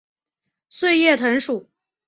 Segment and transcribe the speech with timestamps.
[0.67, 1.69] 穗叶藤属。